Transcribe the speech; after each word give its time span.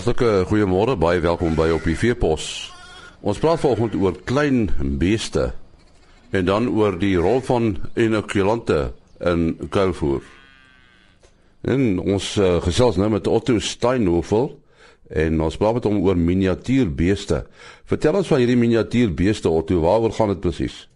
Hartlike 0.00 0.46
goeiemôre, 0.48 0.94
baie 0.96 1.20
welkom 1.20 1.52
by 1.58 1.66
op 1.74 1.84
die 1.84 1.92
Veepos. 1.92 2.44
Ons 3.20 3.36
praat 3.36 3.60
vanoggend 3.60 3.98
oor 4.00 4.14
klein 4.24 4.70
beeste 4.96 5.50
en 6.32 6.46
dan 6.48 6.70
oor 6.72 6.96
die 6.96 7.18
rol 7.20 7.42
van 7.44 7.74
inokulante 8.00 8.78
in 9.28 9.42
kuilvoer. 9.68 10.24
En 11.68 12.00
ons 12.00 12.30
uh, 12.40 12.54
gesels 12.64 12.96
nou 12.96 13.10
met 13.12 13.28
Otto 13.28 13.60
Steinhoffel 13.60 14.54
en 15.12 15.36
ons 15.44 15.60
praat 15.60 15.82
met 15.82 15.90
hom 15.90 16.00
oor 16.00 16.16
miniatuurbeeste. 16.16 17.42
Vertel 17.92 18.22
ons 18.22 18.32
van 18.32 18.40
hierdie 18.40 18.56
miniatuurbeeste 18.56 19.52
Otto, 19.52 19.84
waaroor 19.84 20.16
gaan 20.16 20.32
dit 20.32 20.40
presies? 20.48 20.86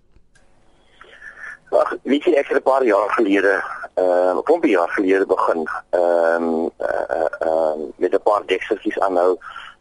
Ag, 1.77 1.92
weet 2.08 2.24
jy 2.24 2.38
ek 2.41 2.55
het 2.55 2.62
'n 2.62 2.70
paar 2.72 2.88
jaar 2.88 3.12
gelede, 3.20 3.60
ehm 3.94 4.36
uh, 4.36 4.38
'n 4.38 4.42
klompie 4.42 4.70
jaar 4.70 4.88
gelede 4.88 5.26
begin, 5.26 5.68
ehm 5.90 6.42
um, 6.42 6.70
uh, 6.80 7.04
uh, 7.18 7.48
uh, 7.48 7.74
met 7.96 8.12
'n 8.12 8.22
paar 8.22 8.46
dekseltjies 8.46 8.98
aanhou. 8.98 9.38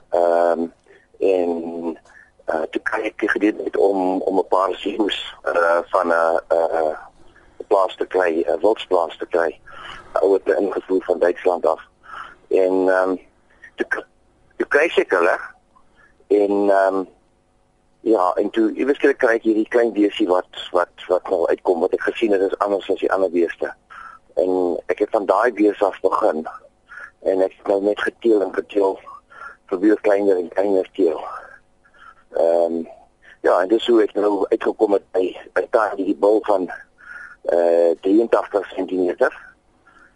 Ehm 0.09 0.59
um, 0.59 0.73
en 1.19 1.49
uh 2.53 2.65
toe 2.71 2.81
kry 2.81 3.01
ek 3.01 3.23
gedoen 3.31 3.57
het 3.63 3.77
om 3.77 4.21
om 4.21 4.37
'n 4.37 4.47
paar 4.47 4.73
siens 4.75 5.35
uh 5.45 5.79
van 5.93 6.07
'n 6.07 6.11
uh, 6.11 6.37
uh 6.51 6.97
plaas 7.67 7.95
te 7.95 8.05
kry, 8.05 8.43
'n 8.47 8.59
wildsplaas 8.59 9.17
te 9.17 9.25
kry. 9.25 9.59
Ouer 10.21 10.43
te 10.43 10.55
ingevoer 10.55 11.03
van 11.03 11.19
Duitsland 11.19 11.65
af. 11.65 11.81
En 12.47 12.73
ehm 12.89 13.09
um, 13.09 13.19
toe 13.75 14.05
toe 14.57 14.67
kry 14.67 14.91
ek 14.95 15.11
hulle 15.11 15.37
en 16.27 16.69
ehm 16.69 16.95
um, 16.95 17.07
Ja, 18.03 18.33
en 18.35 18.49
toe 18.49 18.65
iewers 18.75 18.99
kry 18.99 19.37
ek 19.37 19.45
hierdie 19.47 19.69
klein 19.71 19.93
beesie 19.95 20.25
wat 20.27 20.57
wat 20.75 21.05
wat 21.07 21.29
nou 21.31 21.45
uitkom 21.47 21.85
wat 21.85 21.93
ek 21.95 22.01
gesien 22.03 22.33
het 22.35 22.41
is 22.43 22.57
anders 22.59 22.89
as 22.91 22.99
die 22.99 23.11
ander 23.15 23.31
beeste. 23.31 23.69
En 24.35 24.79
ek 24.85 24.99
het 24.99 25.09
van 25.09 25.25
daai 25.25 25.53
bees 25.53 25.81
af 25.81 25.99
begin 26.01 26.47
en 27.23 27.41
ek 27.41 27.53
het 27.57 27.67
nou 27.67 27.81
net 27.81 28.01
geteel 28.01 28.41
en 28.41 28.53
geteel 28.53 28.99
vir 29.71 29.79
weer 29.79 29.99
kleiner 30.01 30.37
en 30.37 30.49
kleiner 30.53 30.89
teel. 30.93 31.21
Ehm 32.33 32.77
um, 32.77 32.87
ja, 33.43 33.59
en 33.61 33.67
dis 33.67 33.87
hoe 33.87 34.01
ek 34.03 34.13
nou 34.15 34.45
uitgekom 34.49 34.95
het 34.95 35.05
by 35.15 35.25
by 35.55 35.65
daai 35.75 35.95
die 35.99 36.15
bul 36.15 36.39
van 36.47 36.69
eh 37.51 37.91
uh, 37.91 37.95
83 38.01 38.73
cm. 38.75 39.29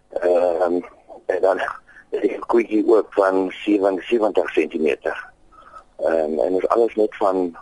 Ehm 0.09 0.61
um, 0.67 0.85
en 1.25 1.41
dan 1.41 1.61
die 2.09 2.39
koeie 2.39 2.83
ook 2.88 3.13
van 3.13 3.51
77 3.51 4.51
cm. 4.53 4.88
Ehm 5.97 6.13
um, 6.13 6.39
en 6.39 6.53
dit 6.53 6.67
alles 6.67 6.95
net 6.95 7.15
van 7.15 7.57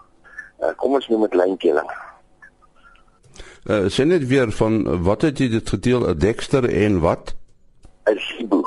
uh, 0.59 0.73
kom 0.75 0.93
ons 0.93 1.07
noem 1.07 1.21
dit 1.21 1.33
lynkeling. 1.33 1.91
Uh, 3.65 3.87
sien 3.87 4.07
net 4.07 4.27
weer 4.27 4.51
van 4.51 5.03
wat 5.03 5.21
het 5.21 5.37
jy 5.37 5.49
dit 5.49 5.69
gedeel 5.69 6.07
'n 6.09 6.17
Dexter 6.17 6.69
en 6.69 6.99
wat? 6.99 7.35
'n 8.05 8.19
Zibu. 8.19 8.61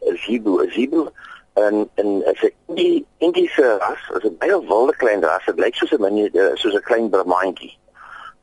'n 0.00 0.16
Zibu, 0.16 0.62
'n 0.62 0.70
Zibu 0.70 1.08
en 1.56 1.88
en 1.94 2.24
as 2.26 2.42
ek 2.44 2.54
die 2.76 3.06
Indiese 3.18 3.76
ras, 3.80 4.02
as 4.16 4.24
'n 4.24 4.36
baie 4.38 4.58
wilde 4.68 4.96
klein 4.96 5.22
ras, 5.24 5.44
dit 5.46 5.58
lyk 5.58 5.74
soos 5.74 5.92
'n 5.92 6.00
mini 6.00 6.26
eh, 6.26 6.54
soos 6.54 6.74
'n 6.74 6.88
klein 6.88 7.08
brahmantjie. 7.10 7.78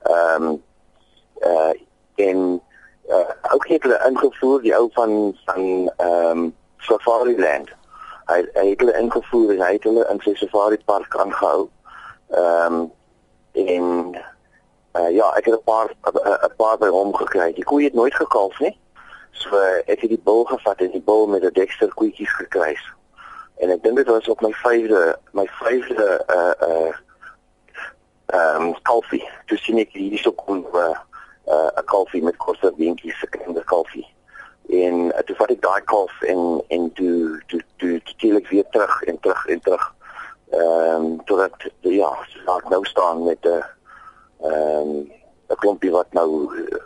Ehm 0.04 0.44
um, 0.44 0.62
uh 1.52 1.74
en 2.16 2.62
uh 3.09 3.54
ook 3.54 3.68
het 3.68 3.84
hulle 3.84 4.04
ingevoer 4.09 4.62
die 4.62 4.76
ou 4.76 4.90
van 4.94 5.38
van 5.46 5.92
ehm 5.98 6.38
um, 6.38 6.56
Safari 6.78 7.38
Land. 7.40 7.70
Hy 8.26 8.40
hy 8.54 8.68
het 8.70 8.80
hulle 8.80 8.98
ingevoer 8.98 9.54
en 9.54 9.62
hy 9.62 9.72
het 9.74 9.84
hulle 9.84 10.08
in 10.12 10.20
sy 10.26 10.34
safari 10.34 10.78
park 10.86 11.18
aangehou. 11.18 11.70
Ehm 12.30 12.74
um, 12.74 12.92
en 13.52 14.18
uh, 14.97 15.09
ja, 15.09 15.33
ek 15.36 15.45
het 15.45 15.55
'n 15.59 15.63
paar 15.63 15.89
'n 16.47 16.55
paar 16.55 16.77
by 16.77 16.88
hom 16.88 17.16
gekry. 17.16 17.53
Die 17.53 17.63
koei 17.63 17.83
het 17.83 17.94
nooit 17.94 18.16
gekalf 18.16 18.59
nie. 18.59 18.78
So 19.31 19.57
ek 19.85 20.01
het 20.01 20.09
die 20.09 20.22
bil 20.23 20.44
gevat 20.44 20.81
en 20.81 20.91
die 20.91 21.01
bil 21.01 21.28
met 21.28 21.44
'n 21.44 21.53
Dexter 21.53 21.94
koetjies 21.94 22.34
gekry. 22.35 22.78
En 23.56 23.69
ek 23.69 23.84
dink 23.84 23.95
dit 23.95 24.07
was 24.07 24.28
op 24.28 24.41
my 24.41 24.53
5de 24.53 25.16
my 25.31 25.47
5de 25.47 26.23
uh 26.28 26.53
uh 26.68 26.94
ehm 28.25 28.62
um, 28.62 28.81
kalfie. 28.81 29.29
Toe 29.45 29.57
sien 29.57 29.78
ek 29.78 29.91
hierdie 29.91 30.19
so 30.19 30.31
kom 30.31 30.57
'n 30.57 30.78
uh, 30.78 30.97
uh, 31.47 31.69
'n 31.78 31.85
kalfie 31.85 32.23
met 32.23 32.38
korte 32.38 32.73
beentjies, 32.78 33.23
'n 33.23 33.29
klein 33.29 33.63
kalfie. 33.63 34.07
En 34.69 34.95
uh, 34.95 35.19
toe 35.25 35.35
vat 35.35 35.50
ek 35.50 35.62
daai 35.62 35.81
kalf 35.81 36.22
en 36.22 36.63
en 36.68 36.91
toe 36.94 37.41
toe 37.47 37.62
toe 37.78 38.01
teel 38.18 38.35
ek 38.35 38.47
weer 38.47 38.66
terug 38.69 39.01
en 39.03 39.19
terug 39.19 39.45
en 39.45 39.59
terug 39.59 39.94
ehm 40.50 41.06
um, 41.06 41.23
totdat 41.25 41.53
ja, 41.81 42.12
ek 42.57 42.69
nou 42.69 42.85
staan 42.85 43.23
met 43.23 43.45
'n 43.45 43.63
ehm 44.44 44.90
um, 44.90 45.12
'n 45.50 45.59
klompie 45.62 45.92
wat 45.92 46.14
nou 46.14 46.30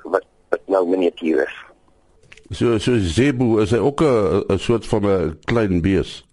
wat 0.04 0.26
wat 0.50 0.62
nou 0.66 0.88
miniatuur 0.88 1.44
is. 1.44 1.56
So 2.50 2.78
so 2.78 2.98
zebu 2.98 3.62
is 3.62 3.72
hy 3.72 3.78
ook 3.78 4.02
'n 4.02 4.60
soort 4.60 4.86
van 4.88 5.06
'n 5.06 5.40
klein 5.44 5.82
bees. 5.82 6.26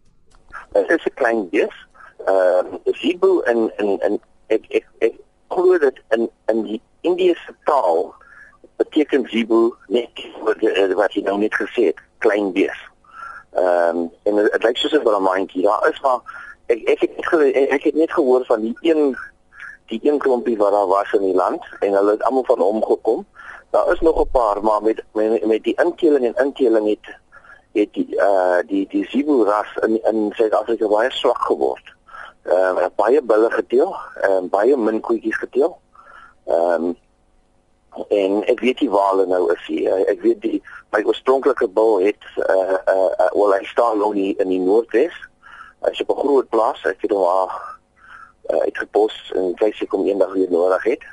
Dit 0.72 0.90
is 0.90 1.04
'n 1.04 1.14
klein 1.14 1.48
bees. 1.50 1.76
Ehm 2.24 2.66
uh, 2.84 2.94
zebu 2.94 3.42
in 3.44 3.72
in 3.76 3.98
in 4.00 4.20
ek 4.46 4.64
ek 4.68 4.86
ek 4.98 5.14
glo 5.48 5.78
dit 5.78 6.02
in 6.10 6.30
in 6.46 6.62
die 6.62 6.80
Indiese 7.00 7.54
taal 7.64 8.14
beteken 8.76 9.28
zebu 9.28 9.74
net 9.86 10.10
wat 10.42 10.56
wat 10.94 11.12
jy 11.12 11.22
nou 11.22 11.38
net 11.38 11.54
gesê 11.54 11.90
het, 11.90 12.00
klein 12.18 12.52
bees. 12.52 12.80
Ehm 13.52 13.96
um, 13.96 14.10
en 14.22 14.34
dit 14.36 14.62
lyk 14.62 14.76
soos 14.76 14.92
'n 14.92 15.02
brahmantjie. 15.02 15.62
Daar 15.62 15.88
is 15.90 16.00
maar 16.00 16.20
ek 16.66 16.80
ek 16.88 17.00
het 17.00 17.16
net 17.16 17.54
ek 17.70 17.82
het 17.82 17.94
net 17.94 18.12
gehoor 18.12 18.44
van 18.44 18.60
die 18.60 18.76
een 18.80 19.16
die 19.86 20.00
een 20.02 20.18
klompie 20.18 20.56
wat 20.56 20.72
daar 20.72 20.86
was 20.86 21.12
in 21.12 21.22
die 21.22 21.34
land 21.34 21.62
en 21.80 21.92
hulle 21.92 22.10
het 22.10 22.22
almal 22.22 22.44
van 22.44 22.60
hom 22.60 22.84
gekom. 22.84 23.26
Daar 23.70 23.92
is 23.92 24.00
nog 24.00 24.20
'n 24.20 24.30
paar 24.32 24.62
maar 24.62 24.82
met 24.82 25.02
met, 25.12 25.46
met 25.46 25.62
die 25.62 25.76
inteling 25.84 26.24
en 26.24 26.44
inteling 26.44 26.88
het 26.88 27.16
het 27.72 27.92
die 27.92 28.14
uh 28.16 28.58
die 28.66 28.86
die 28.88 29.06
Zibu 29.08 29.44
ras 29.44 29.76
in 29.86 30.02
in 30.04 30.32
Suid-Afrika 30.34 30.88
baie 30.88 31.10
swak 31.10 31.38
geword. 31.38 31.92
Ehm 32.42 32.76
uh, 32.76 32.86
baie 32.96 33.22
bulle 33.22 33.50
geteel, 33.50 33.96
ehm 34.20 34.44
uh, 34.44 34.50
baie 34.50 34.76
min 34.76 35.00
koetjies 35.00 35.36
geteel. 35.36 35.78
Ehm 36.46 36.84
um, 36.84 36.96
en 38.08 38.46
ek 38.46 38.60
weet 38.60 38.80
nie 38.80 38.90
waar 38.90 39.10
hulle 39.10 39.26
nou 39.26 39.52
is 39.52 39.68
nie. 39.68 39.88
Ek 39.88 40.20
weet 40.20 40.40
die 40.40 40.62
my 40.90 41.02
oorspronklike 41.02 41.68
bil 41.68 42.00
het 42.00 42.24
uh 42.36 42.78
uh, 42.94 43.10
uh 43.18 43.30
wel 43.32 43.52
hy 43.52 43.64
staan 43.64 43.98
nog 43.98 44.14
nie 44.14 44.34
in 44.36 44.48
die 44.48 44.60
Noordwes 44.60 45.14
jy 45.92 46.04
op 46.06 46.16
'n 46.16 46.20
groot 46.20 46.48
plaas 46.48 46.82
het 46.82 47.00
jy 47.00 47.08
hom 47.12 47.24
al 47.28 47.50
uh, 48.48 48.58
uitgepos 48.58 49.32
en 49.34 49.54
kyk 49.54 49.74
sy 49.74 49.86
kom 49.86 50.06
eendag 50.06 50.32
weer 50.32 50.50
nodig 50.50 50.82
het. 50.82 51.04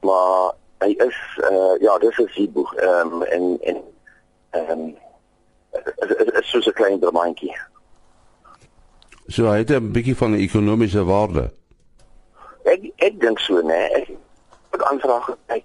Maar 0.00 0.54
hy 0.84 0.92
is 1.06 1.18
uh, 1.50 1.74
ja, 1.80 1.98
dis 1.98 2.18
'n 2.18 2.28
sieboeg 2.28 2.74
ehm 2.74 3.12
um, 3.12 3.22
en 3.22 3.58
en 3.62 3.82
ehm 4.50 4.70
um, 4.70 4.96
is, 5.72 6.10
is 6.40 6.50
so 6.50 6.58
'n 6.58 6.72
klein 6.72 7.00
dramaantjie. 7.00 7.56
So 9.26 9.48
hy 9.50 9.58
het 9.58 9.70
'n 9.70 9.92
bietjie 9.92 10.16
van 10.16 10.30
'n 10.30 10.40
ekonomiese 10.40 11.04
waarde. 11.04 11.50
Ek 12.64 12.90
ek 12.96 13.20
dink 13.20 13.38
so, 13.38 13.62
né? 13.62 13.80
Ek 13.98 14.08
het 14.70 14.82
aanvraag 14.82 15.24
gekry 15.24 15.64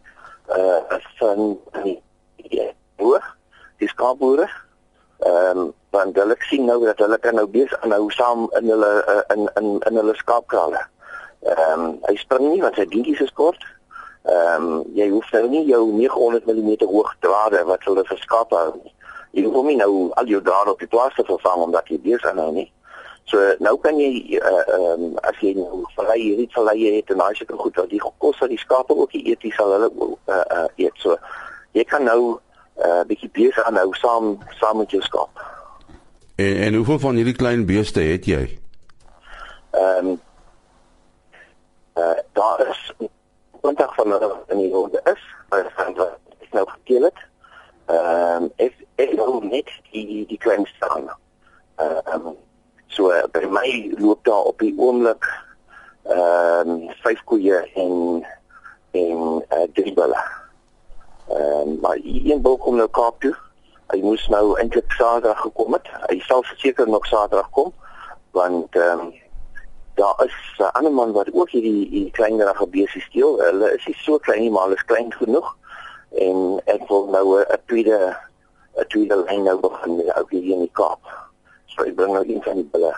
uh 0.50 1.00
van 1.20 1.60
die 1.84 2.02
boer, 2.96 3.36
die 3.78 3.88
skaapboere. 3.88 4.50
Ehm 5.20 5.58
um, 5.58 5.74
want 5.92 6.16
hulle 6.16 6.36
sien 6.48 6.66
nou 6.66 6.80
dat 6.86 7.00
hulle 7.04 7.18
kan 7.20 7.36
nou 7.36 7.48
besig 7.52 7.84
aanhou 7.84 8.10
saam 8.16 8.48
in 8.60 8.70
hulle 8.72 8.92
uh, 9.14 9.22
in 9.36 9.50
in 9.60 9.78
in 9.90 10.00
hulle 10.00 10.16
skaapkrale. 10.16 10.82
Ehm 11.42 11.86
um, 11.86 11.86
hy 12.08 12.16
spring 12.16 12.48
nie 12.48 12.62
want 12.64 12.80
sy 12.80 12.86
dingetjies 12.88 13.26
is 13.28 13.34
kort. 13.40 13.64
Ehm 14.24 14.68
um, 14.68 14.84
jy 14.96 15.10
hoef 15.12 15.32
nou 15.36 15.48
nie 15.52 15.66
jou 15.68 15.84
900 15.92 16.48
mm 16.48 16.72
hoë 16.94 17.16
drade 17.26 17.64
wat 17.68 17.84
hulle 17.90 18.06
vir 18.08 18.22
skaap 18.24 18.56
hou 18.56 18.70
nie. 18.78 18.94
Jy 19.36 19.48
hoef 19.48 19.68
nie 19.68 19.80
nou 19.84 19.92
al 20.22 20.32
jou 20.32 20.42
drade 20.48 20.72
op 20.72 20.80
die 20.80 20.92
plaas 20.92 21.16
te 21.18 21.28
vervang 21.28 21.68
omdat 21.68 21.92
jy 21.92 22.00
besig 22.08 22.30
aanhou 22.32 22.52
nie. 22.56 22.70
So 23.32 23.44
nou 23.60 23.78
kan 23.84 24.00
jy 24.00 24.40
uh, 24.40 24.64
ehm 24.64 25.08
um, 25.10 25.20
as 25.28 25.44
jy 25.44 25.56
nou 25.60 25.84
vallei 25.98 26.20
hierdie 26.22 26.50
vallei 26.56 26.78
het 26.86 27.12
en 27.12 27.20
daai 27.26 27.36
seker 27.36 27.60
goed 27.60 27.76
dat 27.76 27.92
die 27.92 28.00
kos 28.00 28.40
wat 28.40 28.54
die 28.54 28.64
skape 28.64 28.96
ook 28.96 29.20
eet, 29.20 29.44
jy 29.44 29.52
sal 29.60 29.76
hulle 29.76 29.92
uh, 29.92 30.40
uh, 30.40 30.68
eet. 30.78 30.96
So 31.04 31.20
jy 31.76 31.84
kan 31.84 32.08
nou 32.08 32.40
'n 32.80 32.88
uh, 32.88 33.04
bietjie 33.08 33.30
besig 33.36 33.66
aanhou 33.68 33.92
saam 34.00 34.38
saam 34.60 34.78
met 34.78 34.92
jou 34.92 35.04
skaap. 35.04 35.52
En 36.42 36.58
en 36.58 36.74
hoeveel 36.74 37.00
van 37.00 37.16
hierdie 37.16 37.36
klein 37.36 37.66
beeste 37.66 38.02
het 38.02 38.26
jy? 38.26 38.60
Ehm 39.72 40.08
um, 40.08 40.22
uh, 41.96 42.20
daar 42.34 42.68
is 42.68 42.94
20 43.62 43.96
van 43.96 44.12
hulle 44.12 44.38
in 44.48 44.58
die 44.58 44.72
ronde 44.72 45.02
is, 45.04 45.22
van 45.50 45.94
wat 45.96 46.18
ek 46.40 46.54
nou 46.58 46.66
geteel 46.70 47.04
het. 47.10 47.20
Ehm 47.86 48.44
um, 48.44 48.50
ek 48.56 48.74
ek 48.96 49.14
hou 49.20 49.44
net 49.46 49.70
die 49.92 50.26
die 50.32 50.38
klein 50.38 50.66
staan. 50.76 51.12
Ehm 51.76 52.26
um, 52.32 52.36
so 52.88 53.14
uh, 53.14 53.22
by 53.32 53.46
my 53.60 53.94
loop 54.00 54.26
daar 54.26 54.50
op 54.54 54.66
die 54.66 54.74
oomblik 54.78 55.30
ehm 56.10 56.74
um, 56.74 56.90
vyf 57.04 57.24
koeie 57.24 57.62
en 57.86 58.26
en 58.98 59.46
uh, 59.46 59.68
drie 59.78 59.94
bulle. 59.94 60.26
Ehm 61.30 61.70
um, 61.70 61.80
maar 61.86 62.02
een 62.04 62.42
bul 62.42 62.58
kom 62.58 62.82
nou 62.82 62.90
Kaap 62.90 63.22
toe 63.22 63.36
hy 63.92 64.02
moes 64.02 64.28
nou 64.28 64.58
eintlik 64.60 64.92
Saterdag 64.96 65.42
gekom 65.42 65.74
het. 65.74 65.88
Hy 66.10 66.20
sal 66.28 66.44
seker 66.56 66.88
nog 66.88 67.06
Saterdag 67.06 67.50
kom 67.50 67.74
want 68.32 68.76
ehm 68.76 69.00
um, 69.00 69.14
daar 70.00 70.16
is 70.26 70.36
'n 70.58 70.64
uh, 70.64 70.72
ander 70.72 70.92
man 70.92 71.12
wat 71.12 71.34
ook 71.34 71.50
hierdie 71.50 71.88
hierdie 71.90 72.12
kleinerige 72.12 72.68
beeste 72.68 73.00
steel. 73.00 73.40
Hulle 73.40 73.74
is 73.76 73.86
nie 73.86 73.96
so 74.00 74.18
klein 74.18 74.40
nie, 74.42 74.52
maar 74.52 74.64
hulle 74.64 74.76
is 74.76 74.86
klein 74.86 75.14
genoeg 75.14 75.56
en 76.10 76.62
ek 76.66 76.88
wil 76.88 77.06
nou 77.12 77.40
'n 77.40 77.60
tweede 77.66 78.18
'n 78.76 78.88
tweede 78.88 79.16
lyn 79.16 79.44
nou 79.44 79.60
begin 79.60 79.96
met 79.96 80.16
ou 80.16 80.26
hier 80.30 80.54
in 80.54 80.60
die 80.60 80.72
Kaap. 80.80 81.04
So 81.66 81.84
ek 81.84 81.96
bring 81.96 82.14
nou 82.14 82.24
een 82.28 82.44
van 82.44 82.56
die 82.56 82.70
bulle 82.72 82.96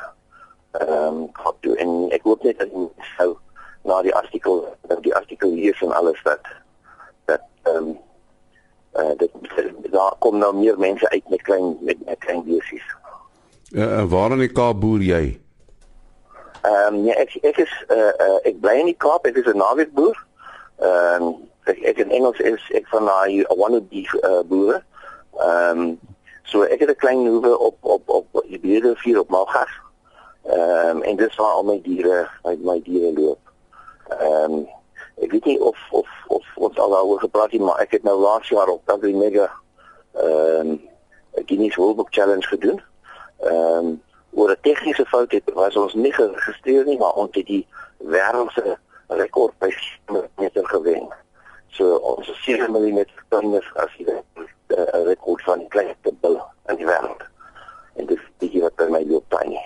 ehm 0.72 0.92
um, 0.92 1.30
gehad 1.34 1.56
toe 1.60 1.76
en 1.78 2.10
ek 2.12 2.24
hoop 2.24 2.44
net 2.44 2.58
dat 2.60 2.70
sou 3.18 3.38
na 3.84 4.02
die 4.02 4.16
artikel 4.16 4.68
dat 4.88 5.04
die 5.04 5.16
artikel 5.16 5.50
hier 5.50 5.78
en 5.82 5.92
alles 5.92 6.22
dat 6.24 6.42
dat 7.26 7.42
ehm 7.64 7.76
um, 7.76 7.98
uh, 8.96 9.14
dit 9.18 9.32
daar 9.92 10.16
kom 10.20 10.38
nou 10.38 10.56
meer 10.56 10.78
mense 10.80 11.10
uit 11.10 11.30
met 11.30 11.42
klein 11.42 11.78
met, 11.82 12.06
met 12.06 12.18
klein 12.20 12.44
besies. 12.44 12.86
Uh, 13.72 14.04
waar 14.04 14.32
in 14.32 14.44
die 14.44 14.52
Kaap 14.52 14.80
boer 14.80 15.02
jy? 15.02 15.40
Ehm 16.64 16.96
um, 16.96 17.06
ja 17.06 17.14
ek 17.20 17.36
ek 17.42 17.58
is 17.66 17.74
uh, 17.92 18.14
uh, 18.26 18.40
ek 18.48 18.60
bly 18.62 18.78
in 18.80 18.92
die 18.92 19.00
Kaap, 19.06 19.26
ek 19.28 19.38
is 19.42 19.50
'n 19.52 19.58
naweekboer. 19.58 20.18
Ehm 20.80 21.24
um, 21.24 21.36
ek, 21.66 21.80
ek 21.92 21.98
in 22.06 22.12
Engels 22.12 22.40
is 22.40 22.64
ek 22.72 22.88
van 22.88 23.06
daai 23.06 23.44
one 23.50 23.78
of 23.78 23.90
die 23.90 24.08
uh, 24.22 24.42
boere. 24.48 24.84
Ehm 25.40 25.80
um, 25.80 26.00
so 26.44 26.64
ek 26.64 26.80
het 26.80 26.90
'n 26.90 27.02
klein 27.04 27.28
hoewe 27.28 27.58
op 27.58 27.78
op 27.82 28.10
op 28.10 28.44
die 28.48 28.60
Beerde 28.60 28.96
vier 28.96 29.20
op 29.20 29.30
Malgas. 29.30 29.74
Ehm 30.44 30.98
um, 30.98 31.02
en 31.02 31.16
dis 31.16 31.36
waar 31.36 31.58
al 31.58 31.64
my 31.64 31.82
diere 31.82 32.30
my, 32.44 32.56
my 32.62 32.80
diere 32.84 33.12
loop. 33.20 33.40
Ehm 34.08 34.54
um, 34.54 34.68
ek 35.22 35.32
weet 35.32 35.46
nie 35.46 35.60
of 35.62 35.78
of 35.92 36.08
of 36.28 36.46
ons 36.56 36.78
al 36.78 36.90
daaroor 36.90 37.20
gepraat 37.20 37.52
het 37.52 37.62
maar 37.62 37.80
ek 37.80 37.92
het 37.92 38.04
nou 38.04 38.18
laas 38.20 38.48
jaar 38.50 38.68
op 38.68 38.90
Agri 38.90 39.14
Mega 39.16 39.52
ehm 40.14 40.70
um, 40.70 40.82
Guinness 41.46 41.76
World 41.76 41.96
Book 41.96 42.08
Challenge 42.12 42.48
gedoen. 42.48 42.82
Ehm 43.40 43.86
um, 43.86 44.02
oor 44.34 44.50
'n 44.50 44.62
tegniese 44.62 45.06
fout 45.06 45.32
het 45.32 45.54
was 45.54 45.76
ons 45.76 45.94
nie 45.94 46.14
geregistreer 46.14 46.86
nie 46.86 46.98
maar 46.98 47.14
ons 47.14 47.36
het 47.36 47.46
die 47.46 47.68
wêreldse 47.98 48.78
rekord 49.08 49.58
by 49.60 49.74
meter 50.38 50.68
gewen. 50.68 51.14
So 51.68 51.96
ons 51.96 52.30
is 52.30 52.44
7 52.44 52.72
mm 52.72 53.06
tonners 53.30 53.72
as 53.76 53.94
jy 53.98 54.06
'n 54.10 55.06
rekord 55.06 55.44
van 55.44 55.60
die 55.60 55.68
kleinste 55.68 56.14
bil 56.22 56.42
in 56.68 56.76
die 56.76 56.86
wêreld. 56.86 57.24
En 57.96 58.06
dit 58.06 58.20
is 58.40 58.50
hier 58.50 58.62
wat 58.62 58.76
by 58.76 58.88
my 58.90 59.04
loop 59.06 59.24
tiny. 59.30 59.60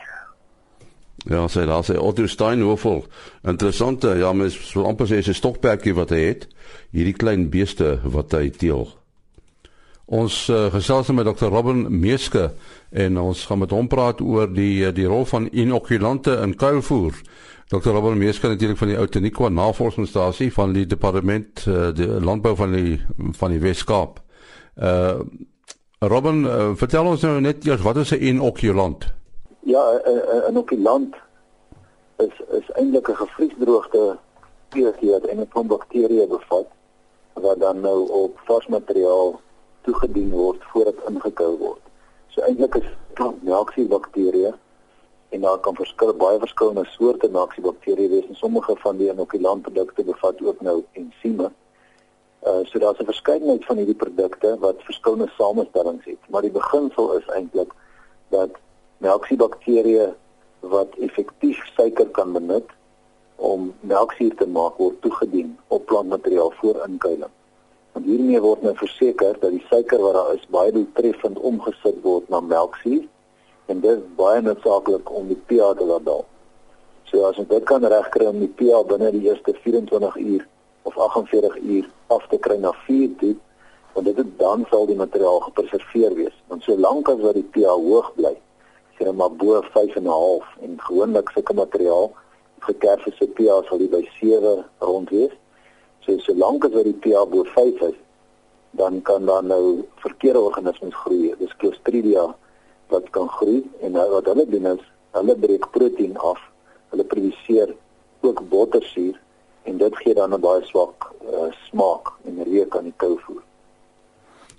Ja, 1.37 1.45
sê 1.45 1.67
daar 1.69 1.83
sê 1.85 1.97
Otto 2.01 2.25
Steinhoffel. 2.27 3.03
Interessante, 3.45 4.15
ja, 4.17 4.33
mens 4.33 4.55
so 4.71 4.87
amper 4.89 5.05
sê 5.05 5.21
'n 5.21 5.33
stokperdjie 5.33 5.93
wat 5.93 6.09
hy 6.09 6.21
het. 6.33 6.47
Hierdie 6.91 7.13
klein 7.13 7.49
beeste 7.49 7.99
wat 8.03 8.31
hy 8.31 8.49
teel. 8.49 8.87
Ons 10.05 10.47
uh, 10.49 10.71
gesels 10.71 11.11
met 11.11 11.27
Dr. 11.27 11.51
Robin 11.51 11.99
Meeske 11.99 12.53
en 12.89 13.17
ons 13.17 13.45
gaan 13.45 13.59
met 13.59 13.71
hom 13.71 13.87
praat 13.87 14.21
oor 14.21 14.47
die 14.47 14.85
eh, 14.85 14.93
die 14.95 15.05
rol 15.05 15.25
van 15.25 15.49
inokulante 15.51 16.39
in 16.41 16.55
kuilvoer. 16.55 17.13
Dr. 17.67 17.91
Robin 17.91 18.17
Meeske 18.17 18.47
natuurlik 18.47 18.77
van 18.77 18.87
die 18.87 18.97
Outeniqua 18.97 19.49
Navorsingsstasie 19.49 20.53
van 20.53 20.73
die 20.73 20.85
departement 20.85 21.65
uh, 21.67 21.91
die 21.91 22.07
landbou 22.07 22.55
van 22.55 22.71
die 22.71 23.01
van 23.37 23.51
die 23.51 23.59
Wes-Kaap. 23.59 24.23
Uh 24.75 25.19
Robin, 25.99 26.43
uh, 26.45 26.71
vertel 26.77 27.07
ons 27.09 27.23
nou 27.25 27.39
net 27.41 27.65
eers 27.65 27.81
wat 27.81 27.97
is 27.97 28.11
'n 28.13 28.21
inokulant? 28.21 29.07
Ja, 29.65 29.81
'n 30.05 30.49
inokulant 30.49 31.15
is 32.17 32.35
is 32.59 32.71
eintlik 32.79 33.09
'n 33.09 33.21
gevriesdroogte 33.23 34.17
wat 34.69 35.27
eintlik 35.27 35.51
van 35.51 35.67
bakterieë 35.67 36.27
bevat 36.27 36.67
wat 37.33 37.59
dan 37.59 37.79
nou 37.81 38.09
op 38.09 38.39
vars 38.45 38.67
materiaal 38.67 39.39
toegedien 39.81 40.31
word 40.31 40.63
voordat 40.71 41.03
ingekou 41.09 41.57
word. 41.57 41.83
So 42.27 42.41
eintlik 42.41 42.75
is 42.75 42.87
dit 43.13 43.43
melksuurbakterieë 43.43 44.53
en 45.29 45.41
daar 45.41 45.59
kan 45.59 45.75
verskil 45.75 46.13
baie 46.13 46.39
verskillende 46.39 46.85
soorte 46.89 47.29
melksuurbakterieë 47.29 48.09
wees 48.09 48.27
en 48.27 48.35
sommige 48.35 48.75
van 48.75 48.97
die 48.97 49.09
inokulantprodukte 49.11 50.03
bevat 50.03 50.41
ook 50.41 50.61
nou 50.61 50.83
ensieme. 50.91 51.51
Uh 52.43 52.61
so 52.65 52.79
daar's 52.79 52.99
'n 52.99 53.11
verskeidenheid 53.13 53.65
van 53.65 53.77
hierdie 53.77 54.01
produkte 54.03 54.57
wat 54.59 54.87
verskillende 54.89 55.31
samestellings 55.37 56.05
het, 56.05 56.21
maar 56.29 56.41
die 56.41 56.57
beginsel 56.61 57.13
is 57.17 57.27
eintlik 57.27 57.71
dat 58.29 58.49
melksuurbakterieë 58.97 60.13
wat 60.59 60.95
effektief 60.99 61.59
suiker 61.75 62.07
kan 62.15 62.33
benut 62.33 62.69
om 63.35 63.73
melksuur 63.79 64.35
te 64.35 64.47
maak 64.47 64.77
word 64.81 65.01
toegedien 65.01 65.57
op 65.67 65.85
plantmateriaal 65.85 66.53
voor 66.61 66.81
inkuiling. 66.87 67.33
En 67.93 68.03
hiermee 68.03 68.41
word 68.41 68.61
nou 68.61 68.73
verseker 68.77 69.37
dat 69.39 69.51
die 69.51 69.63
suiker 69.69 70.01
wat 70.01 70.13
daar 70.13 70.33
is 70.33 70.47
baie 70.53 70.71
doeltreffend 70.71 71.39
omgesit 71.39 72.01
word 72.01 72.29
na 72.29 72.41
melksuur 72.41 73.05
en 73.67 73.81
dit 73.83 73.97
is 73.97 74.15
baie 74.17 74.41
noodsaaklik 74.41 75.11
om 75.11 75.27
die 75.27 75.39
pH 75.49 75.73
te 75.77 75.85
laat 75.85 76.05
daal. 76.05 76.25
So 77.07 77.23
as 77.23 77.37
ons 77.39 77.49
dit 77.49 77.65
kan 77.67 77.85
regkry 77.85 78.27
om 78.27 78.39
die 78.43 78.51
pH 78.59 78.83
binne 78.89 79.11
die 79.15 79.27
eerste 79.29 79.53
24 79.63 80.17
uur 80.23 80.47
of 80.89 80.97
48 80.97 81.57
uur 81.57 81.89
af 82.07 82.25
te 82.31 82.39
kry 82.39 82.57
na 82.63 82.73
4 82.85 83.15
toe, 83.21 83.35
want 83.93 84.09
dit 84.15 84.33
dan 84.39 84.65
sal 84.69 84.85
die 84.87 84.97
materiaal 84.97 85.39
gepreserveer 85.49 86.15
wees. 86.15 86.35
Want 86.47 86.63
solank 86.63 87.09
as 87.09 87.23
wat 87.23 87.37
die 87.39 87.47
pH 87.55 87.75
hoog 87.87 88.11
bly, 88.15 88.35
sê 89.07 89.13
maar 89.13 89.31
bo 89.31 89.61
5.5 89.61 90.61
en 90.61 90.79
gewoonlik 90.79 91.29
sulke 91.29 91.53
materiaal 91.53 92.11
gekerf 92.59 93.05
is 93.05 93.15
se 93.17 93.27
pH 93.27 93.67
sal 93.67 93.79
by 93.91 94.03
7 94.19 94.65
rond 94.79 95.09
wees. 95.09 95.31
So 96.03 96.17
solank 96.17 96.65
as 96.65 96.75
die 96.83 96.93
pH 96.93 97.23
bo 97.31 97.43
5 97.43 97.81
is, 97.89 97.95
dan 98.71 99.01
kan 99.01 99.25
daar 99.25 99.43
nou 99.43 99.85
verkeerde 100.03 100.39
organismes 100.39 100.95
groei. 100.95 101.35
Dis 101.39 101.55
Clostridia 101.57 102.35
wat 102.89 103.09
kan 103.09 103.29
groei 103.29 103.63
en 103.81 103.91
nou 103.91 104.09
wat 104.11 104.25
hulle 104.25 104.45
doen 104.45 104.71
is 104.75 104.83
hulle 105.15 105.35
breek 105.35 105.71
proteïen 105.71 106.17
af. 106.17 106.39
Hulle 106.91 107.03
produseer 107.03 107.75
ook 108.21 108.43
bottersuur 108.49 109.15
en 109.63 109.77
dit 109.77 109.95
gee 110.03 110.13
dan 110.13 110.33
'n 110.33 110.41
baie 110.41 110.63
swak 110.65 111.11
uh, 111.31 111.51
smaak 111.67 112.11
en 112.25 112.43
reuk 112.43 112.75
aan 112.75 112.91
die 112.91 112.97
kouvoer. 112.97 113.46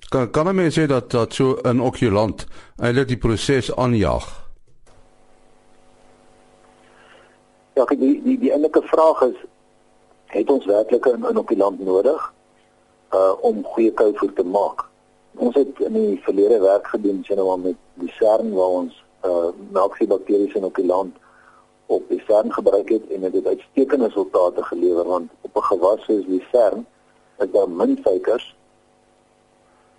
Kan 0.08 0.30
kan 0.30 0.54
men 0.54 0.72
sê 0.72 0.86
dat 0.86 1.10
dat 1.10 1.32
so 1.32 1.58
'n 1.62 1.80
okulant 1.80 2.46
eintlik 2.76 3.08
die 3.08 3.18
proses 3.18 3.76
aanjaag? 3.76 4.26
Ja, 7.74 7.84
die 7.84 8.22
die 8.22 8.38
die 8.38 8.52
enige 8.52 8.82
vraag 8.82 9.20
is 9.20 9.36
het 10.26 10.50
ons 10.50 10.64
werklik 10.64 11.06
'n 11.06 11.24
inokulant 11.30 11.80
nodig 11.84 12.32
uh 13.12 13.32
om 13.40 13.64
goeie 13.64 13.92
kouvoer 13.92 14.32
te 14.32 14.44
maak? 14.44 14.84
Ons 15.34 15.54
het 15.54 15.80
in 15.80 15.92
die 15.92 16.20
verlede 16.22 16.60
werk 16.60 16.86
gedoen 16.86 17.24
sien 17.24 17.36
nou 17.36 17.58
met 17.60 17.76
die 17.94 18.12
CERN 18.18 18.52
waar 18.52 18.74
ons 18.80 19.04
uh 19.24 19.50
melkbakterieë 19.70 20.54
inokulant 20.54 21.16
op 21.86 22.08
die 22.08 22.22
CERN 22.26 22.52
gebruik 22.52 22.88
het 22.88 23.10
en 23.10 23.20
dit 23.20 23.34
het 23.34 23.46
uitstekende 23.46 24.06
resultate 24.06 24.62
gelewer 24.62 25.04
want 25.04 25.30
op 25.40 25.56
'n 25.56 25.68
gewas 25.70 26.04
soos 26.04 26.24
die 26.26 26.44
CERN 26.52 26.86
is 27.38 27.50
daar 27.52 27.68
min 27.68 27.98
suikers 28.02 28.56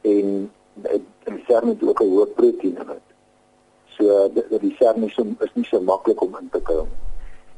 en 0.01 0.51
die 0.84 1.44
CERN 1.48 1.68
het 1.68 1.84
ook 1.84 2.01
'n 2.01 2.10
hoë 2.10 2.27
in 2.62 2.75
dit. 2.75 3.06
So 3.98 4.29
die, 4.34 4.60
die 4.60 4.75
CERN 4.79 5.03
is, 5.03 5.18
is 5.39 5.53
nie 5.53 5.65
so 5.65 5.82
maklik 5.82 6.22
om 6.22 6.38
in 6.39 6.50
te 6.50 6.62
kry. 6.62 6.86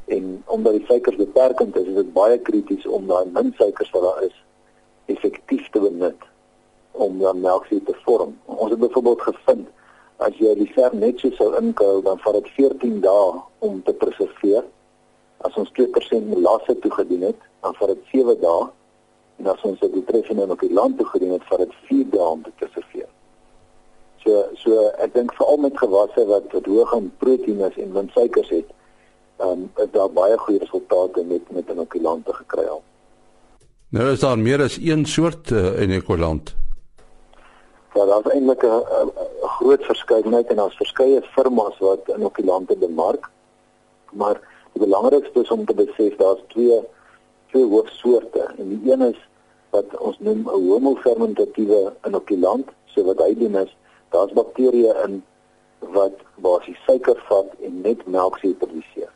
En 0.06 0.44
omdat 0.46 0.74
die 0.74 0.86
suikers 0.86 1.16
beperkend 1.16 1.76
is, 1.76 1.88
is 1.88 1.96
dit 1.96 2.14
baie 2.14 2.40
krities 2.40 2.88
om 2.88 3.08
daai 3.08 3.26
min 3.26 3.54
suikers 3.58 3.92
wat 3.92 4.02
daar 4.02 4.24
is 4.24 4.44
effektief 5.06 5.70
te 5.70 5.80
benut 5.80 6.24
om 6.92 7.20
dan 7.20 7.40
melksuur 7.40 7.84
te 7.84 7.96
vorm. 8.04 8.38
Ons 8.46 8.70
het 8.70 8.80
byvoorbeeld 8.80 9.22
gevind 9.22 9.68
as 10.18 10.36
jy 10.38 10.54
die 10.56 10.72
CERN 10.76 11.00
net 11.00 11.20
so 11.20 11.32
sou 11.38 11.50
inkou, 11.58 12.02
dan 12.06 12.20
vat 12.22 12.34
dit 12.34 12.50
14 12.58 13.00
dae 13.02 13.42
om 13.60 13.82
te 13.84 13.94
preserveer. 13.94 14.64
As 15.42 15.56
ons 15.58 15.72
2% 15.78 16.28
melasse 16.30 16.76
toegedien 16.84 17.22
het, 17.22 17.40
dan 17.62 17.74
vat 17.80 17.88
dit 17.88 18.04
7 18.12 18.38
dae 18.42 18.68
en 19.42 19.50
as 19.50 19.64
ons 19.66 19.80
dit 19.82 19.94
betreffende 19.94 20.46
op 20.54 20.62
die 20.62 20.74
land 20.74 20.98
toegedien 20.98 21.34
het, 21.34 21.46
vat 21.50 21.64
dit 21.64 21.74
4 21.88 22.06
dae 22.14 22.28
om 22.36 22.44
te 22.46 22.54
preserveer. 22.62 23.10
So 24.22 24.44
so 24.62 24.86
ek 25.02 25.16
dink 25.16 25.34
veral 25.38 25.58
met 25.66 25.80
gewasse 25.82 26.26
wat 26.30 26.54
wat 26.54 26.70
hoog 26.70 26.94
in 26.98 27.10
proteïen 27.24 27.64
is 27.70 27.80
en 27.82 27.96
min 27.96 28.12
suikers 28.14 28.52
het, 28.54 28.70
um, 29.42 29.66
is 29.82 29.90
daar 29.96 30.12
baie 30.14 30.38
goeie 30.46 30.62
resultate 30.62 31.26
met 31.26 31.50
met 31.58 31.74
inokulante 31.74 32.36
gekry 32.44 32.68
al. 32.76 32.84
Nou 33.90 34.12
is 34.12 34.22
daar 34.22 34.38
meer 34.40 34.62
as 34.64 34.78
een 34.78 35.06
soort 35.06 35.50
uh, 35.50 35.82
inokulant. 35.82 36.54
Ja, 37.96 38.06
daar 38.06 38.22
is 38.26 38.32
eintlik 38.32 38.64
'n 38.64 39.12
groot 39.58 39.84
verskeidenheid 39.84 40.48
en 40.48 40.62
daar's 40.62 40.78
verskeie 40.78 41.22
firmas 41.34 41.80
wat 41.80 42.14
inokulante 42.18 42.78
bemark. 42.78 43.30
Maar 44.12 44.40
die 44.74 44.86
belangrikste 44.86 45.42
is 45.42 45.52
om 45.52 45.66
te 45.66 45.74
besef 45.74 46.16
daar's 46.16 46.44
twee 46.48 46.80
twee 47.52 47.68
hoofsoorte 47.68 48.54
en 48.58 48.70
die 48.70 48.92
een 48.92 49.02
is 49.02 49.20
wat 49.72 49.98
ons 49.98 50.20
noem 50.20 50.42
'n 50.48 50.68
homofermentatiewe 50.70 51.94
inokulant. 52.08 52.68
So 52.94 53.04
wat 53.04 53.20
hy 53.20 53.34
doen 53.36 53.56
is 53.56 53.72
daar's 54.10 54.34
bakterieë 54.34 54.94
in 55.06 55.24
wat 55.80 56.18
basies 56.36 56.80
suiker 56.86 57.20
vat 57.28 57.50
en 57.66 57.82
net 57.82 58.08
melksuur 58.08 58.56
produseer. 58.56 59.12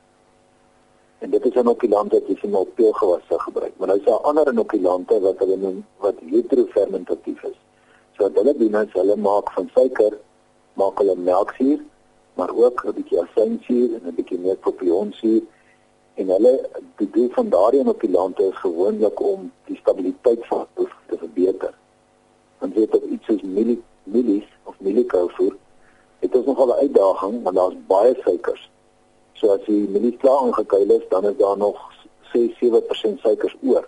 En 1.19 1.29
dit 1.29 1.45
is 1.45 1.53
'n 1.53 1.59
inokulant 1.59 2.11
wat 2.11 2.27
jy 2.27 2.35
sien 2.35 2.55
op 2.55 2.75
peulgewasse 2.75 3.39
gebruik. 3.39 3.73
Maar 3.77 3.87
nou 3.87 3.99
is 3.99 4.05
daar 4.05 4.23
ander 4.29 4.47
inokulante 4.51 5.19
wat 5.19 5.37
hulle 5.39 5.57
noem 5.57 5.85
wat 5.97 6.15
heterofermentatief 6.19 7.43
is. 7.43 7.59
So 8.15 8.23
wat 8.23 8.35
hulle 8.35 8.57
doen 8.57 8.75
is 8.81 8.93
hulle 8.93 9.15
maak 9.15 9.51
van 9.51 9.69
suiker 9.73 10.17
maak 10.73 10.97
hulle 10.97 11.15
melksuur, 11.15 11.79
maar 12.33 12.51
ook 12.55 12.85
'n 12.85 12.93
bietjie 12.93 13.21
asynsuur 13.21 13.93
en 13.95 14.01
'n 14.07 14.15
bietjie 14.15 14.39
meer 14.39 14.55
propionsuur 14.55 15.41
en 16.15 16.29
hulle 16.31 16.69
die 16.95 17.09
doel 17.09 17.29
van 17.35 17.49
daardie 17.49 17.79
inokulante 17.79 18.43
is 18.43 18.57
gewoonlik 18.63 19.19
om 19.19 19.51
die 19.65 19.77
stabiliteit 19.77 20.45
van 20.47 20.67
die 20.75 20.87
te 21.07 21.17
verbeter. 21.17 21.73
Want 22.59 22.73
weet 22.73 22.91
dat 22.91 23.03
iets 23.03 23.25
soos 23.25 23.41
milie 23.41 23.81
milies 24.03 24.47
of 24.63 24.75
mieliekovoer 24.77 25.55
het 26.19 26.35
ons 26.35 26.45
nogal 26.45 26.67
'n 26.67 26.79
uitdaging 26.85 27.43
want 27.43 27.55
daar's 27.55 27.77
baie 27.87 28.15
suikers. 28.23 28.69
So 29.33 29.51
as 29.51 29.65
die 29.65 29.87
mielie 29.89 30.17
klaar 30.17 30.37
aangekuil 30.37 30.89
is, 30.91 31.03
dan 31.09 31.25
is 31.25 31.37
daar 31.37 31.57
nog 31.57 31.91
6-7% 32.33 33.19
suikers 33.19 33.55
oor. 33.61 33.87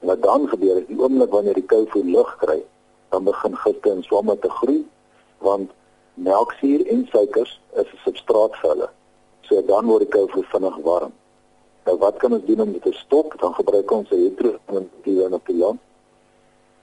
En 0.00 0.06
wat 0.06 0.22
dan 0.22 0.48
gebeur 0.48 0.76
is 0.76 0.86
die 0.86 1.00
oomblik 1.00 1.30
wanneer 1.30 1.54
die 1.54 1.70
kou 1.72 1.86
voel 1.88 2.04
lug 2.04 2.36
kry, 2.36 2.62
dan 3.08 3.24
begin 3.24 3.56
gitte 3.56 3.90
en 3.90 4.02
swamme 4.02 4.38
te 4.38 4.50
groei 4.50 4.86
want 5.38 5.70
melksuur 6.14 6.86
en 6.86 7.06
suikers 7.10 7.60
is 7.72 7.92
'n 7.92 7.98
substraat 8.04 8.56
vir 8.56 8.70
hulle. 8.70 8.88
So 9.40 9.62
dan 9.62 9.86
word 9.86 10.10
die 10.10 10.26
voel 10.28 10.42
vinnig 10.42 10.76
warm. 10.76 11.12
Nou 11.88 11.96
wat 11.98 12.16
kan 12.20 12.34
ons 12.36 12.44
doen 12.44 12.60
om 12.60 12.72
dit 12.72 12.82
te 12.84 12.92
stop? 12.92 13.34
Dan 13.40 13.54
gebruik 13.54 13.90
ons 13.90 14.10
'n 14.10 14.22
heteroinfektiewe 14.22 15.26
inokulant. 15.26 15.80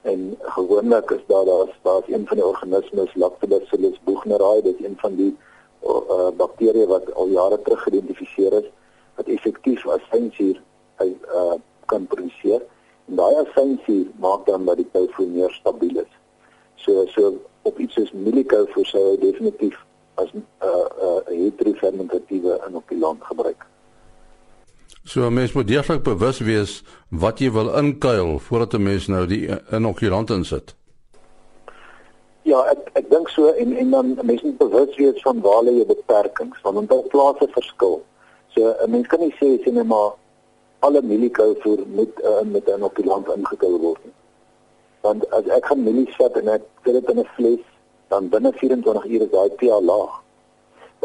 En 0.02 0.38
gewoonlik 0.40 1.12
is 1.12 1.26
daar 1.28 1.46
daar's 1.46 1.74
daar's 1.82 2.08
een 2.08 2.28
van 2.28 2.38
die 2.38 2.46
organismes 2.46 3.14
Lactobacillus 3.14 4.00
buchneri, 4.04 4.62
dit 4.62 4.80
is 4.80 4.86
een 4.86 4.98
van 4.98 5.16
die 5.16 5.36
uh, 5.84 6.30
bakterieë 6.38 6.88
wat 6.88 7.14
al 7.14 7.28
jare 7.28 7.62
terug 7.62 7.84
geïdentifiseer 7.84 8.54
is 8.54 8.72
wat 9.16 9.28
effektief 9.28 9.88
as 9.88 10.02
synsuur 10.10 10.62
hy 10.96 11.10
uh, 11.42 11.54
kan 11.86 12.08
produseer. 12.08 12.62
Daai 13.06 13.46
synsuur 13.54 14.08
maak 14.18 14.46
dan 14.46 14.66
dat 14.66 14.78
die 14.78 14.90
kou 14.92 15.28
meer 15.28 15.52
stabiel 15.52 16.00
is. 16.02 16.14
So 16.76 17.06
so 17.06 17.34
op 17.62 17.80
iets 17.80 17.94
soos 17.94 18.12
mieliekou 18.12 18.66
sou 18.82 19.06
hy 19.12 19.18
definitief 19.18 19.78
as 20.16 20.34
'n 20.34 20.46
uh, 20.62 20.90
uh, 21.06 21.22
heterofermentatiewe 21.26 22.60
inokulant 22.68 23.24
gebruik. 23.24 23.66
So 25.08 25.28
'n 25.28 25.34
mens 25.34 25.54
moet 25.54 25.68
deeglik 25.68 26.04
bewus 26.04 26.40
wees 26.40 26.84
wat 27.10 27.40
jy 27.40 27.52
wil 27.52 27.70
inkuil 27.78 28.40
voordat 28.40 28.74
'n 28.74 28.84
mens 28.84 29.08
nou 29.08 29.28
die 29.28 29.50
inokulant 29.72 30.30
insit. 30.30 30.76
Ja, 32.42 32.60
ek 32.74 32.90
ek 32.94 33.10
dink 33.10 33.30
so 33.30 33.48
en 33.48 33.78
en 33.78 33.92
dan 33.92 34.20
mens 34.24 34.42
moet 34.42 34.58
bewus 34.58 34.96
wees 34.96 35.22
van 35.22 35.42
waar 35.42 35.64
lê 35.64 35.72
jou 35.76 35.86
beperkings, 35.86 36.62
want 36.62 36.90
dit 36.90 36.98
het 36.98 37.08
plase 37.08 37.48
verskil. 37.52 38.04
So 38.48 38.74
'n 38.84 38.90
mens 38.90 39.08
kan 39.08 39.20
nie 39.20 39.36
sê 39.40 39.62
sê 39.64 39.72
net 39.72 39.86
maar 39.86 40.12
alle 40.80 41.02
mieliekou 41.02 41.56
voer 41.60 41.80
moet 41.88 42.22
uh, 42.24 42.42
met 42.42 42.68
'n 42.68 42.78
inokulant 42.78 43.28
ingekuil 43.28 43.80
word 43.80 44.04
nie. 44.04 44.14
Want 45.02 45.30
as 45.30 45.46
ek 45.46 45.66
gaan 45.66 45.84
mielies 45.84 46.16
vat 46.16 46.38
en 46.38 46.48
ek 46.48 46.62
sit 46.84 46.94
dit 46.94 47.10
in 47.10 47.20
'n 47.20 47.30
vles, 47.36 47.64
dan 48.08 48.30
binne 48.30 48.52
24 48.54 49.06
ure 49.06 49.24
is 49.24 49.32
daai 49.32 49.50
pH 49.50 49.82
laag 49.82 50.25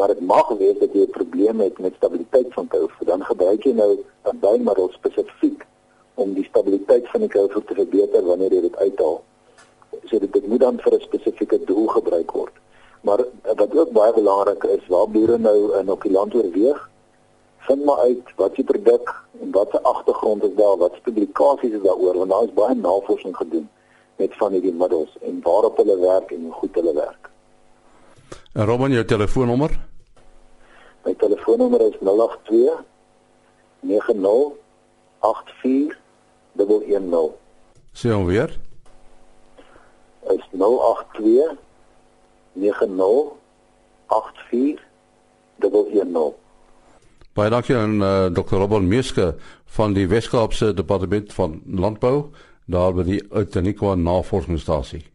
maar 0.01 0.13
dit 0.13 0.21
mag 0.25 0.47
wees 0.57 0.77
dat 0.79 0.93
jy 0.93 1.01
'n 1.05 1.17
probleem 1.17 1.59
het 1.59 1.79
met 1.79 1.93
stabiliteit 1.95 2.53
van 2.53 2.67
koolstof 2.67 3.07
dan 3.09 3.23
gebruik 3.25 3.63
jy 3.63 3.73
nou 3.73 3.91
'n 4.29 4.39
bymiddel 4.45 4.89
spesifiek 4.91 5.65
om 6.13 6.33
die 6.33 6.43
stabiliteit 6.43 7.09
van 7.09 7.19
die 7.19 7.29
koolstof 7.29 7.65
te 7.65 7.73
verbeter 7.73 8.25
wanneer 8.25 8.53
jy 8.53 8.61
dit 8.61 8.77
uithaal 8.77 9.23
so 10.05 10.19
dit, 10.19 10.33
dit 10.33 10.47
moet 10.47 10.59
dan 10.59 10.79
vir 10.79 10.93
'n 10.93 11.01
spesifieke 11.09 11.59
doel 11.63 11.87
gebruik 11.87 12.31
word 12.31 12.55
maar 13.01 13.21
wat 13.43 13.77
ook 13.77 13.91
baie 13.91 14.13
belangrik 14.13 14.63
is 14.63 14.87
waar 14.87 15.09
boere 15.09 15.37
nou 15.37 15.57
'n 15.69 15.79
inokulant 15.79 16.35
oorweeg 16.35 16.89
vind 17.57 17.85
maar 17.85 17.99
uit 17.99 18.25
wat 18.35 18.55
die 18.55 18.65
produk 18.65 19.05
en 19.41 19.51
wat 19.51 19.69
se 19.71 19.81
agtergrond 19.81 20.43
is 20.43 20.55
daar 20.55 20.77
wat 20.77 21.01
publikasies 21.01 21.77
is 21.77 21.81
daaroor 21.81 22.17
want 22.17 22.29
daar 22.29 22.43
is 22.43 22.53
baie 22.53 22.75
navorsing 22.75 23.35
gedoen 23.37 23.69
met 24.15 24.35
van 24.37 24.51
hierdie 24.51 24.73
middels 24.73 25.17
en 25.21 25.39
waarop 25.43 25.77
hulle 25.77 25.99
werk 25.99 26.31
en 26.31 26.41
hoe 26.41 26.51
goed 26.51 26.75
hulle 26.75 26.93
werk. 26.93 27.29
Robin 28.53 28.91
jou 28.91 29.05
telefoonnommer? 29.05 29.90
My 31.05 31.13
telefoonnommer 31.13 31.81
is 31.81 31.95
082 32.01 32.85
90 33.79 34.51
84 35.19 35.97
110. 36.55 37.31
Sien 37.91 38.11
hom 38.11 38.25
weer. 38.25 38.57
Is 40.29 40.47
082 40.51 41.57
90 42.53 43.31
84 44.07 44.79
110. 45.59 46.33
Baie 47.33 47.49
dankie 47.49 47.75
aan 47.75 48.01
uh, 48.01 48.25
Dr. 48.25 48.55
Robert 48.59 48.83
Meeske 48.83 49.35
van 49.65 49.93
die 49.93 50.07
Weskaapse 50.07 50.73
Departement 50.73 51.33
van 51.33 51.61
Landbou 51.65 52.25
daar 52.65 52.93
by 52.93 53.05
die 53.07 53.21
Utenikwa 53.31 53.95
Navorsingsstasie. 53.95 55.05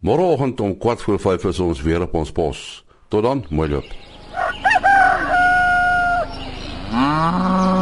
Môreoggend 0.00 0.60
om 0.60 0.78
4:45 0.80 1.48
is 1.52 1.60
ons 1.60 1.82
weer 1.82 2.02
op 2.02 2.14
ons 2.14 2.32
pos. 2.32 2.84
Tot 3.08 3.22
dan, 3.22 3.44
mooi 3.50 3.68
loop. 3.68 4.09
Ah. 7.22 7.79